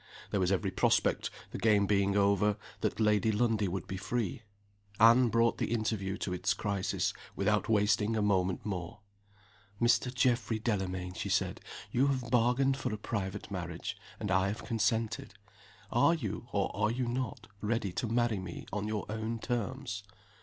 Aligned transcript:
There 0.31 0.39
was 0.39 0.51
every 0.51 0.71
prospect, 0.71 1.29
the 1.51 1.59
game 1.59 1.85
being 1.85 2.17
over, 2.17 2.57
that 2.79 2.99
Lady 2.99 3.31
Lundie 3.31 3.67
would 3.67 3.85
be 3.85 3.97
free. 3.97 4.41
Anne 4.99 5.27
brought 5.29 5.59
the 5.59 5.71
interview 5.71 6.17
to 6.17 6.33
its 6.33 6.55
crisis, 6.55 7.13
without 7.35 7.69
wasting 7.69 8.15
a 8.15 8.21
moment 8.23 8.65
more. 8.65 9.01
"Mr. 9.79 10.11
Geoffrey 10.11 10.57
Delamayn," 10.57 11.13
she 11.13 11.29
said. 11.29 11.61
"You 11.91 12.07
have 12.07 12.31
bargained 12.31 12.77
for 12.77 12.91
a 12.91 12.97
private 12.97 13.51
marriage, 13.51 13.95
and 14.19 14.31
I 14.31 14.47
have 14.47 14.65
consented. 14.65 15.35
Are 15.91 16.15
you, 16.15 16.47
or 16.51 16.75
are 16.75 16.89
you 16.89 17.07
not, 17.07 17.45
ready 17.61 17.91
to 17.91 18.07
marry 18.07 18.39
me 18.39 18.65
on 18.73 18.87
your 18.87 19.05
own 19.07 19.37
terms?" 19.37 20.01